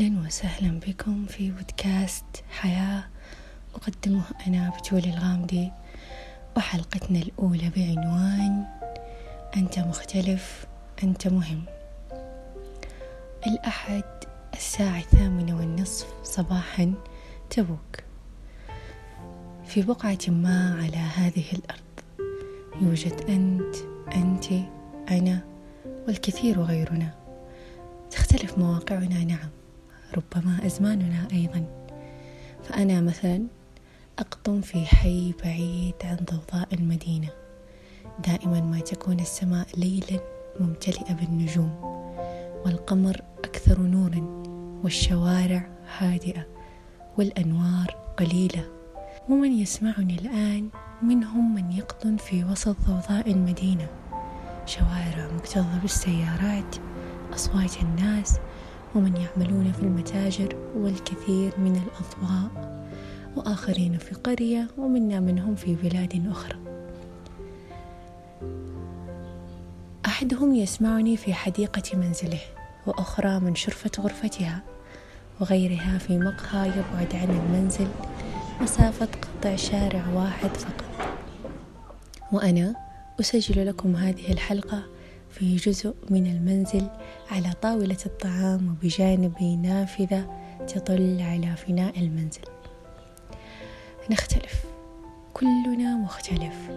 أهلا 0.00 0.26
وسهلا 0.26 0.80
بكم 0.86 1.26
في 1.26 1.50
بودكاست 1.50 2.24
حياة 2.50 3.04
أقدمه 3.74 4.22
أنا 4.46 4.72
بتول 4.78 5.04
الغامدي 5.04 5.70
وحلقتنا 6.56 7.18
الأولى 7.18 7.70
بعنوان 7.76 8.64
أنت 9.56 9.78
مختلف 9.78 10.66
أنت 11.04 11.28
مهم. 11.28 11.62
الأحد 13.46 14.04
الساعة 14.54 14.98
الثامنة 14.98 15.56
والنصف 15.56 16.06
صباحا 16.24 16.94
تبوك. 17.50 17.96
في 19.66 19.82
بقعة 19.82 20.18
ما 20.28 20.78
على 20.82 20.96
هذه 20.96 21.44
الأرض 21.52 22.00
يوجد 22.82 23.24
أنت 23.28 23.76
أنت 24.14 24.46
أنا 25.10 25.40
والكثير 26.06 26.60
غيرنا. 26.60 27.14
تختلف 28.10 28.58
مواقعنا 28.58 29.24
نعم. 29.24 29.59
ربما 30.16 30.66
أزماننا 30.66 31.28
أيضا. 31.32 31.64
فأنا 32.64 33.00
مثلا 33.00 33.42
أقطن 34.18 34.60
في 34.60 34.86
حي 34.86 35.34
بعيد 35.44 35.94
عن 36.04 36.16
ضوضاء 36.16 36.68
المدينة. 36.72 37.28
دائما 38.26 38.60
ما 38.60 38.80
تكون 38.80 39.20
السماء 39.20 39.66
ليلا 39.76 40.20
ممتلئة 40.60 41.12
بالنجوم 41.12 41.70
والقمر 42.64 43.22
أكثر 43.44 43.80
نورا 43.80 44.20
والشوارع 44.84 45.68
هادئة 45.98 46.46
والأنوار 47.18 47.96
قليلة. 48.18 48.64
ومن 49.28 49.52
يسمعني 49.52 50.14
الآن 50.14 50.68
منهم 51.02 51.54
من 51.54 51.72
يقطن 51.72 52.16
في 52.16 52.44
وسط 52.44 52.76
ضوضاء 52.86 53.30
المدينة. 53.30 53.86
شوارع 54.66 55.30
مكتظة 55.36 55.78
بالسيارات 55.82 56.76
أصوات 57.34 57.82
الناس 57.82 58.38
ومن 58.94 59.16
يعملون 59.16 59.72
في 59.72 59.82
المتاجر 59.82 60.56
والكثير 60.76 61.52
من 61.58 61.82
الأضواء 61.82 62.80
وآخرين 63.36 63.98
في 63.98 64.14
قرية 64.14 64.68
ومنا 64.78 65.20
منهم 65.20 65.54
في 65.54 65.74
بلاد 65.74 66.26
أخرى. 66.30 66.58
أحدهم 70.06 70.54
يسمعني 70.54 71.16
في 71.16 71.34
حديقة 71.34 71.98
منزله 71.98 72.40
وأخرى 72.86 73.40
من 73.40 73.54
شرفة 73.54 73.90
غرفتها 73.98 74.62
وغيرها 75.40 75.98
في 75.98 76.18
مقهى 76.18 76.68
يبعد 76.68 77.14
عن 77.14 77.30
المنزل 77.30 77.88
مسافة 78.60 79.08
قطع 79.22 79.56
شارع 79.56 80.08
واحد 80.14 80.56
فقط. 80.56 80.84
وأنا 82.32 82.74
أسجل 83.20 83.66
لكم 83.66 83.96
هذه 83.96 84.32
الحلقة 84.32 84.82
في 85.30 85.56
جزء 85.56 85.94
من 86.10 86.26
المنزل 86.26 86.88
على 87.30 87.52
طاولة 87.62 87.96
الطعام 88.06 88.68
وبجانبي 88.70 89.56
نافذة 89.56 90.40
تطل 90.68 91.20
على 91.20 91.56
فناء 91.56 91.98
المنزل. 91.98 92.44
نختلف. 94.10 94.64
كلنا 95.34 95.96
مختلف. 95.96 96.70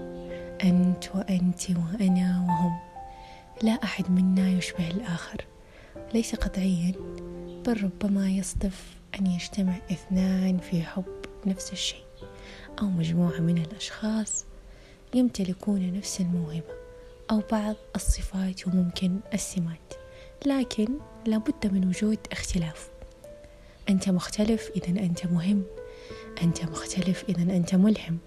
أنت 0.64 1.04
وأنت 1.16 1.62
وأنا 1.70 2.46
وهم. 2.48 2.80
لا 3.64 3.72
أحد 3.84 4.12
منا 4.12 4.50
يشبه 4.50 4.88
الآخر. 4.88 5.46
ليس 6.14 6.36
قطعيا 6.36 6.94
بل 7.66 7.84
ربما 7.84 8.30
يصدف 8.30 8.96
أن 9.20 9.28
يجتمع 9.28 9.74
اثنان 9.92 10.58
في 10.58 10.82
حب 10.82 11.06
نفس 11.46 11.72
الشيء 11.74 12.04
أو 12.82 12.86
مجموعة 12.86 13.40
من 13.40 13.58
الأشخاص 13.58 14.46
يمتلكون 15.14 15.94
نفس 15.94 16.22
الموهبة. 16.22 16.83
أو 17.32 17.42
بعض 17.52 17.76
الصفات 17.96 18.68
وممكن 18.68 19.20
السمات 19.34 19.94
لكن 20.46 20.88
لابد 21.26 21.74
من 21.74 21.88
وجود 21.88 22.18
اختلاف. 22.32 22.90
أنت 23.90 24.10
مختلف 24.10 24.72
إذا 24.76 24.90
أنت 25.00 25.26
مهم. 25.26 25.64
أنت 26.42 26.64
مختلف 26.64 27.24
إذا 27.30 27.42
أنت 27.42 27.76
ملهم. 27.76 28.18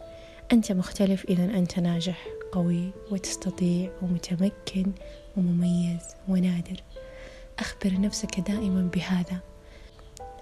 أنت 0.53 0.73
مختلف 0.73 1.25
إذا 1.25 1.45
أنت 1.45 1.79
ناجح 1.79 2.27
قوي 2.53 2.91
وتستطيع 3.11 3.91
ومتمكن 4.03 4.93
ومميز 5.37 6.03
ونادر. 6.29 6.83
أخبر 7.59 8.01
نفسك 8.01 8.41
دائما 8.41 8.91
بهذا. 8.95 9.41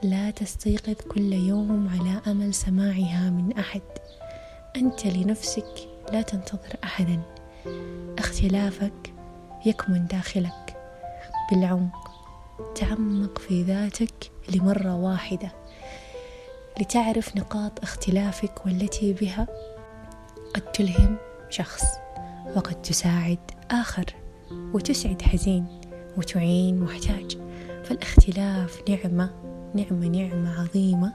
لا 0.03 0.31
تستيقظ 0.31 0.95
كل 0.95 1.33
يوم 1.33 1.89
على 1.89 2.21
أمل 2.27 2.55
سماعها 2.55 3.31
من 3.31 3.59
أحد. 3.59 3.83
أنت 4.77 5.06
لنفسك 5.06 5.89
لا 6.12 6.23
تنتظر 6.23 6.77
أحدا. 6.84 7.34
اختلافك 8.19 9.15
يكمن 9.67 10.07
داخلك. 10.07 10.77
بالعمق 11.51 12.11
تعمق 12.75 13.39
في 13.39 13.63
ذاتك 13.63 14.31
لمرة 14.55 14.95
واحدة 14.95 15.53
لتعرف 16.81 17.37
نقاط 17.37 17.83
اختلافك 17.83 18.67
والتي 18.67 19.13
بها. 19.13 19.47
قد 20.55 20.73
تلهم 20.73 21.17
شخص 21.51 21.85
وقد 22.57 22.83
تساعد 22.83 23.39
آخر 23.71 24.05
وتسعد 24.51 25.23
حزين 25.23 25.67
وتعين 26.17 26.81
محتاج. 26.81 27.39
فالاختلاف 27.85 28.83
نعمة 28.89 29.31
نعمة 29.75 30.07
نعمة 30.07 30.61
عظيمة. 30.61 31.13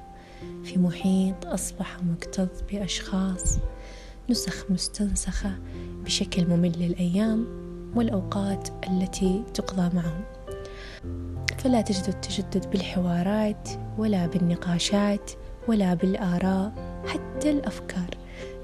في 0.63 0.79
محيط 0.79 1.45
أصبح 1.45 2.03
مكتظ 2.03 2.47
بأشخاص 2.71 3.57
نسخ 4.29 4.71
مستنسخة 4.71 5.59
بشكل 6.09 6.47
ممل 6.47 6.71
للأيام 6.79 7.47
والأوقات 7.95 8.69
التي 8.89 9.43
تقضى 9.53 9.95
معهم. 9.95 10.23
فلا 11.57 11.81
تجد 11.81 12.03
التجدد 12.07 12.69
بالحوارات 12.69 13.69
ولا 13.97 14.27
بالنقاشات 14.27 15.31
ولا 15.67 15.93
بالآراء 15.93 16.71
حتى 17.07 17.51
الأفكار. 17.51 18.09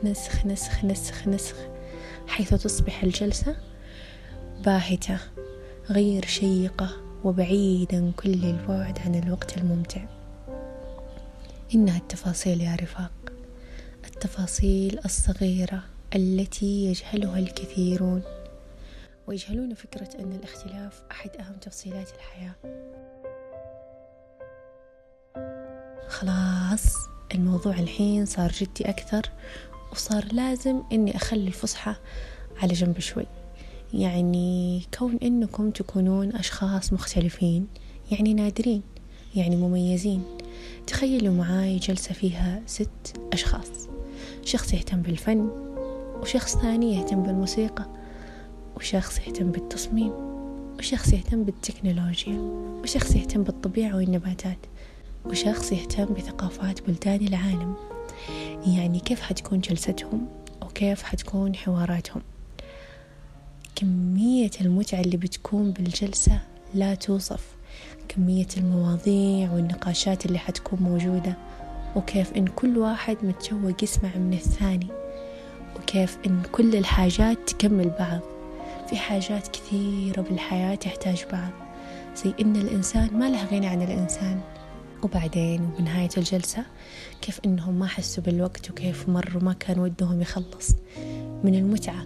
نسخ 0.03 0.45
نسخ 0.45 0.85
نسخ 0.85 1.27
نسخ. 1.27 1.55
حيث 2.27 2.53
تصبح 2.53 3.03
الجلسة 3.03 3.55
باهتة 4.65 5.17
غير 5.89 6.25
شيقة 6.25 6.89
وبعيدا 7.23 8.11
كل 8.17 8.45
البعد 8.45 8.99
عن 9.05 9.15
الوقت 9.15 9.57
الممتع. 9.57 10.01
إنها 11.75 11.97
التفاصيل 11.97 12.61
يا 12.61 12.75
رفاق. 12.75 13.11
التفاصيل 14.05 14.99
الصغيرة. 15.05 15.94
التي 16.15 16.85
يجهلها 16.85 17.39
الكثيرون. 17.39 18.21
ويجهلون 19.27 19.73
فكرة 19.73 20.09
أن 20.19 20.31
الاختلاف 20.31 21.03
أحد 21.11 21.29
أهم 21.39 21.55
تفصيلات 21.61 22.09
الحياة. 22.15 22.55
خلاص 26.07 26.95
الموضوع 27.33 27.79
الحين 27.79 28.25
صار 28.25 28.51
جدي 28.51 28.89
أكثر 28.89 29.21
وصار 29.91 30.25
لازم 30.31 30.83
إني 30.91 31.15
أخلي 31.15 31.47
الفصحى 31.47 31.95
على 32.57 32.73
جنب 32.73 32.99
شوي. 32.99 33.25
يعني 33.93 34.81
كون 34.99 35.17
إنكم 35.23 35.71
تكونون 35.71 36.35
أشخاص 36.35 36.93
مختلفين 36.93 37.67
يعني 38.11 38.33
نادرين 38.33 38.81
يعني 39.35 39.55
مميزين. 39.55 40.23
تخيلوا 40.87 41.33
معاي 41.33 41.77
جلسة 41.77 42.13
فيها 42.13 42.61
ست 42.65 43.17
أشخاص. 43.33 43.87
شخص 44.43 44.73
يهتم 44.73 45.01
بالفن 45.01 45.64
وشخص 46.21 46.57
ثاني 46.57 46.95
يهتم 46.95 47.23
بالموسيقى 47.23 47.85
وشخص 48.77 49.19
يهتم 49.19 49.51
بالتصميم 49.51 50.11
وشخص 50.79 51.13
يهتم 51.13 51.43
بالتكنولوجيا 51.43 52.37
وشخص 52.83 53.15
يهتم 53.15 53.43
بالطبيعة 53.43 53.95
والنباتات 53.95 54.57
وشخص 55.25 55.71
يهتم 55.71 56.05
بثقافات 56.05 56.87
بلدان 56.87 57.27
العالم. 57.27 57.73
يعني 58.67 58.99
كيف 58.99 59.21
حتكون 59.21 59.59
جلستهم 59.59 60.27
وكيف 60.61 61.03
حتكون 61.03 61.55
حواراتهم؟ 61.55 62.21
كمية 63.75 64.51
المتعة 64.61 64.99
اللي 64.99 65.17
بتكون 65.17 65.71
بالجلسة 65.71 66.39
لا 66.73 66.95
توصف. 66.95 67.55
كمية 68.07 68.47
المواضيع 68.57 69.53
والنقاشات 69.53 70.25
اللي 70.25 70.39
حتكون 70.39 70.79
موجودة 70.79 71.37
وكيف 71.95 72.33
إن 72.33 72.47
كل 72.47 72.77
واحد 72.77 73.17
متشوق 73.23 73.83
يسمع 73.83 74.15
من 74.15 74.33
الثاني. 74.33 74.87
وكيف 75.85 76.17
إن 76.25 76.41
كل 76.51 76.75
الحاجات 76.75 77.49
تكمل 77.49 77.91
بعض. 77.99 78.19
في 78.89 78.97
حاجات 78.97 79.47
كثيرة 79.47 80.21
بالحياة 80.21 80.75
تحتاج 80.75 81.25
بعض. 81.31 81.51
زي 82.15 82.33
إن 82.41 82.55
الإنسان 82.55 83.09
ما 83.13 83.29
له 83.29 83.45
غنى 83.45 83.67
عن 83.67 83.81
الإنسان. 83.81 84.41
وبعدين 85.03 85.61
وبنهاية 85.61 86.09
الجلسة 86.17 86.65
كيف 87.21 87.39
إنهم 87.45 87.79
ما 87.79 87.87
حسوا 87.87 88.23
بالوقت 88.23 88.71
وكيف 88.71 89.09
مروا 89.09 89.43
ما 89.43 89.53
كان 89.53 89.79
ودهم 89.79 90.21
يخلص 90.21 90.75
من 91.43 91.55
المتعة. 91.55 92.05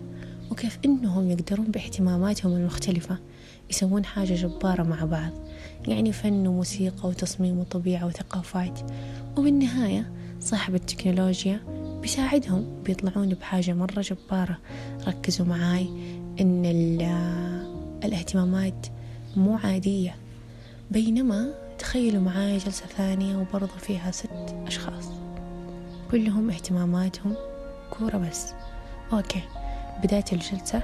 وكيف 0.51 0.79
إنهم 0.85 1.29
يقدرون 1.29 1.65
باهتماماتهم 1.65 2.53
المختلفة 2.53 3.17
يسوون 3.69 4.05
حاجة 4.05 4.33
جبارة 4.33 4.83
مع 4.83 5.05
بعض. 5.05 5.31
يعني 5.87 6.11
فن 6.11 6.47
وموسيقى 6.47 7.09
وتصميم 7.09 7.59
وطبيعة 7.59 8.05
وثقافات. 8.05 8.79
وبالنهاية 9.37 10.11
صاحب 10.39 10.75
التكنولوجيا 10.75 11.59
بيساعدهم 12.01 12.83
بيطلعون 12.83 13.29
بحاجة 13.29 13.73
مرة 13.73 14.01
جبارة. 14.01 14.57
ركزوا 15.07 15.45
معاي 15.45 15.89
إن 16.41 16.65
الاهتمامات 18.03 18.87
مو 19.35 19.57
عادية. 19.57 20.15
بينما 20.91 21.53
تخيلوا 21.79 22.21
معاي 22.21 22.57
جلسة 22.57 22.85
ثانية 22.85 23.37
وبرضو 23.37 23.73
فيها 23.79 24.11
ست 24.11 24.55
أشخاص. 24.67 25.09
كلهم 26.11 26.49
اهتماماتهم 26.49 27.35
كورة 27.91 28.17
بس. 28.17 28.53
أوكي 29.13 29.41
بداية 30.03 30.25
الجلسة. 30.33 30.81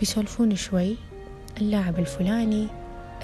بيسولفون 0.00 0.56
شوي. 0.56 0.96
اللاعب 1.60 1.98
الفلاني 1.98 2.68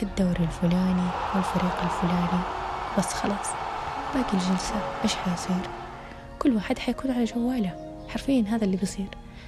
الدوري 0.02 0.44
الفلاني 0.44 1.10
والفريق 1.34 1.82
الفلاني. 1.82 2.44
بس 2.98 3.04
خلاص 3.04 3.46
باقي 4.14 4.32
الجلسة 4.34 4.74
إيش 5.04 5.14
حيصير؟ 5.14 5.79
كل 6.40 6.54
واحد 6.54 6.78
حيكون 6.78 7.10
على 7.10 7.24
جواله. 7.24 8.04
حرفيا 8.08 8.44
هذا 8.48 8.64
اللي 8.64 8.76
بيصير. 8.76 9.06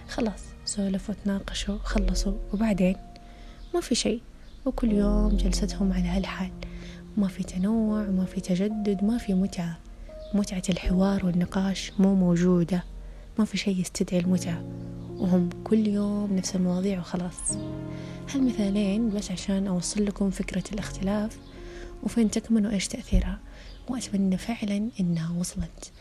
خلاص 0.08 0.40
سولفوا 0.64 1.14
تناقشوا 1.24 1.78
خلصوا. 1.78 2.32
وبعدين؟ 2.52 2.96
ما 3.74 3.80
في 3.80 3.94
شيء. 3.94 4.20
وكل 4.66 4.92
يوم 4.92 5.36
جلستهم 5.36 5.92
على 5.92 6.08
هالحال. 6.08 6.50
ما 7.16 7.28
في 7.28 7.42
تنوع 7.42 8.02
ما 8.02 8.24
في 8.24 8.40
تجدد 8.40 9.04
ما 9.04 9.18
في 9.18 9.34
متعة. 9.34 9.78
متعة 10.34 10.62
الحوار 10.68 11.26
والنقاش 11.26 11.92
مو 11.98 12.14
موجودة. 12.14 12.84
ما 13.38 13.44
في 13.44 13.56
شيء 13.56 13.80
يستدعي 13.80 14.20
المتعة. 14.20 14.64
وهم 15.16 15.48
كل 15.64 15.86
يوم 15.86 16.36
نفس 16.36 16.56
المواضيع 16.56 17.00
وخلاص. 17.00 17.56
هالمثالين 18.34 19.10
بس 19.10 19.30
عشان 19.30 19.66
أوصل 19.66 20.04
لكم 20.04 20.30
فكرة 20.30 20.64
الاختلاف. 20.72 21.38
وفين 22.02 22.30
تكمن 22.30 22.66
وإيش 22.66 22.88
تأثيرها؟ 22.88 23.38
وأتمنى 23.88 24.38
فعلا 24.38 24.90
إنها 25.00 25.38
وصلت. 25.38 25.92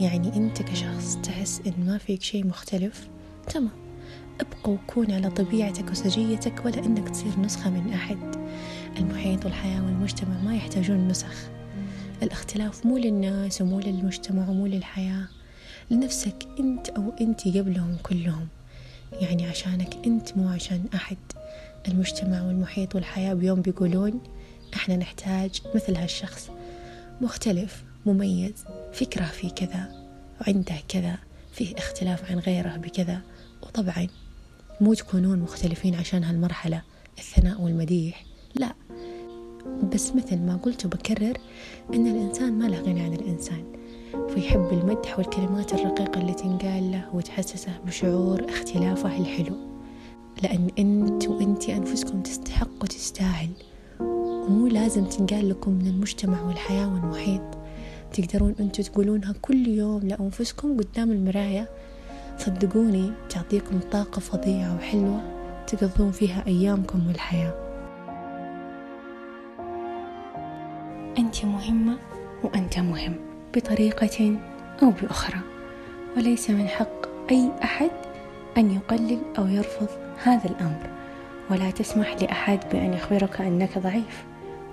يعني 0.00 0.36
أنت 0.36 0.62
كشخص 0.62 1.16
تحس 1.22 1.60
إن 1.66 1.86
ما 1.86 1.98
فيك 1.98 2.22
شيء 2.22 2.46
مختلف؟ 2.46 3.08
تمام. 3.54 3.70
أبقى 4.40 4.70
وكون 4.72 5.10
على 5.10 5.30
طبيعتك 5.30 5.90
وسجيتك 5.90 6.64
ولا 6.64 6.78
إنك 6.78 7.08
تصير 7.08 7.40
نسخة 7.40 7.70
من 7.70 7.92
أحد. 7.92 8.18
المحيط 8.98 9.44
والحياة 9.44 9.84
والمجتمع 9.84 10.38
ما 10.44 10.56
يحتاجون 10.56 11.08
نسخ. 11.08 11.48
الاختلاف 12.22 12.86
مو 12.86 12.96
للناس 12.98 13.60
ومو 13.60 13.80
للمجتمع 13.80 14.48
ومو 14.48 14.66
للحياة. 14.66 15.28
لنفسك 15.90 16.48
أنت 16.60 16.88
أو 16.88 17.12
أنت 17.20 17.48
قبلهم 17.48 17.96
كلهم. 18.02 18.48
يعني 19.12 19.46
عشانك 19.46 19.96
أنت 20.06 20.36
مو 20.36 20.48
عشان 20.48 20.84
أحد. 20.94 21.16
المجتمع 21.88 22.42
والمحيط 22.42 22.94
والحياة 22.94 23.34
بيوم 23.34 23.60
بيقولون 23.62 24.20
إحنا 24.74 24.96
نحتاج 24.96 25.62
مثل 25.74 25.96
هالشخص. 25.96 26.50
مختلف. 27.20 27.89
مميز 28.06 28.64
فكرة 28.92 29.24
في 29.24 29.50
كذا 29.50 30.06
وعنده 30.40 30.74
كذا 30.88 31.18
فيه 31.52 31.74
اختلاف 31.78 32.30
عن 32.30 32.38
غيره 32.38 32.76
بكذا. 32.76 33.20
وطبعا 33.62 34.06
مو 34.80 34.94
تكونون 34.94 35.38
مختلفين 35.38 35.94
عشان 35.94 36.24
هالمرحلة 36.24 36.82
الثناء 37.18 37.60
والمديح 37.60 38.24
لا. 38.54 38.74
بس 39.94 40.12
مثل 40.14 40.38
ما 40.38 40.56
قلت 40.56 40.86
وبكرر 40.86 41.38
إن 41.94 42.06
الإنسان 42.06 42.52
ما 42.52 42.64
له 42.64 42.80
غنى 42.80 43.00
عن 43.00 43.14
الإنسان. 43.14 43.64
فيحب 44.28 44.68
المدح 44.72 45.18
والكلمات 45.18 45.74
الرقيقة 45.74 46.20
اللي 46.20 46.34
تنقال 46.34 46.92
له 46.92 47.14
وتحسسه 47.14 47.78
بشعور 47.86 48.46
اختلافه 48.48 49.16
الحلو. 49.18 49.56
لأن 50.42 50.70
أنت 50.78 51.28
وأنتي 51.28 51.76
أنفسكم 51.76 52.22
تستحق 52.22 52.82
وتستاهل. 52.82 53.50
ومو 54.00 54.66
لازم 54.66 55.04
تنقال 55.04 55.48
لكم 55.48 55.70
من 55.70 55.86
المجتمع 55.86 56.42
والحياة 56.42 56.94
والمحيط. 56.94 57.59
تقدرون 58.12 58.54
أنتوا 58.60 58.84
تقولونها 58.84 59.34
كل 59.42 59.68
يوم 59.68 60.00
لأنفسكم 60.02 60.76
قدام 60.76 61.12
المراية. 61.12 61.68
صدقوني 62.38 63.12
تعطيكم 63.30 63.80
طاقة 63.92 64.20
فظيعة 64.20 64.76
وحلوة 64.76 65.20
تقضون 65.66 66.10
فيها 66.10 66.44
أيامكم 66.46 67.06
والحياة. 67.06 67.54
أنت 71.18 71.44
مهمة 71.44 71.98
وأنت 72.44 72.78
مهم 72.78 73.14
بطريقة 73.56 74.38
أو 74.82 74.90
بأخرى 74.90 75.40
وليس 76.16 76.50
من 76.50 76.68
حق 76.68 77.30
أي 77.30 77.50
أحد 77.62 77.90
أن 78.58 78.70
يقلل 78.70 79.18
أو 79.38 79.46
يرفض 79.46 79.88
هذا 80.22 80.50
الأمر. 80.50 80.90
ولا 81.50 81.70
تسمح 81.70 82.16
لأحد 82.22 82.60
بأن 82.72 82.94
يخبرك 82.94 83.40
أنك 83.40 83.78
ضعيف 83.78 84.24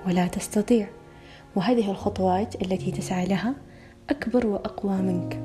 ولا 0.07 0.27
تستطيع 0.27 0.87
وهذه 1.57 1.91
الخطوات 1.91 2.61
التي 2.61 2.91
تسعى 2.91 3.25
لها 3.25 3.55
أكبر 4.09 4.47
وأقوى 4.47 4.95
منك. 4.95 5.39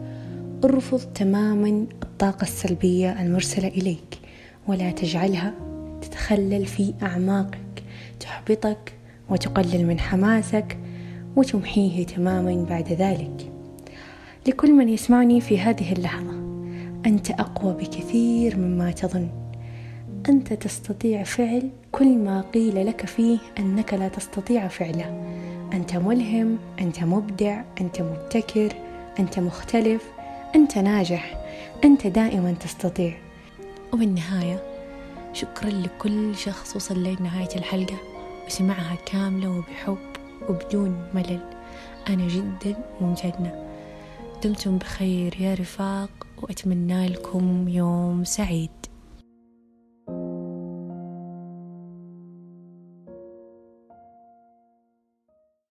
ارفض 0.65 0.99
تماما 0.99 1.87
الطاقة 2.03 2.43
السلبية 2.43 3.23
المرسلة 3.23 3.69
إليك 3.69 4.19
ولا 4.69 4.91
تجعلها 4.91 5.55
تتخلل 6.03 6.67
في 6.67 6.95
أعماقك 7.03 7.83
تحبطك 8.21 8.93
وتقلل 9.31 9.87
من 9.87 10.01
حماسك 10.01 10.79
وتمحيه 11.37 12.07
تماما 12.07 12.65
بعد 12.65 12.93
ذلك. 12.93 13.53
لكل 14.49 14.73
من 14.73 14.89
يسمعني 14.89 15.41
في 15.41 15.61
هذه 15.61 15.93
اللحظة 15.93 16.33
أنت 17.07 17.31
أقوى 17.31 17.73
بكثير 17.73 18.57
مما 18.57 18.91
تظن. 18.93 19.42
أنت 20.29 20.53
تستطيع 20.53 21.23
فعل 21.23 21.71
كل 21.93 22.17
ما 22.19 22.45
قيل 22.55 22.87
لك 22.87 23.07
فيه 23.07 23.39
أنك 23.59 23.95
لا 23.95 24.09
تستطيع 24.09 24.69
فعله. 24.69 25.25
أنت 25.73 25.97
ملهم 25.97 26.59
أنت 26.81 27.05
مبدع 27.05 27.63
أنت 27.81 28.03
مبتكر 28.03 28.73
أنت 29.19 29.39
مختلف 29.39 30.03
أنت 30.55 30.79
ناجح 30.79 31.45
أنت 31.85 32.07
دائما 32.07 32.53
تستطيع. 32.53 33.15
وبالنهاية 33.93 34.63
شكرا 35.33 35.71
لكل 35.71 36.37
شخص 36.37 36.77
وصل 36.77 37.03
لنهاية 37.03 37.57
الحلقة. 37.57 37.97
وسمعها 38.47 38.97
كاملة 39.07 39.51
وبحب 39.51 39.99
وبدون 40.49 41.05
ملل. 41.15 41.41
أنا 42.09 42.29
جدا 42.29 42.77
ممتنة 43.01 43.69
دمتم 44.45 44.79
بخير 44.79 45.37
يا 45.41 45.55
رفاق 45.55 46.27
وأتمنى 46.43 47.09
لكم 47.09 47.69
يوم 47.69 48.25
سعيد. 48.25 48.71